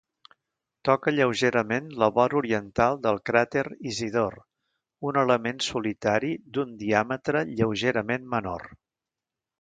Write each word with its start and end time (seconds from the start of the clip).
Toca 0.87 1.11
lleugerament 1.11 1.89
la 2.03 2.07
vora 2.15 2.39
oriental 2.39 2.97
del 3.03 3.21
cràter 3.31 3.63
Isidor, 3.91 4.39
un 5.11 5.21
element 5.25 5.61
solitari 5.69 6.35
d'un 6.57 6.75
diàmetre 6.83 7.45
lleugerament 7.53 8.27
menor. 8.37 8.71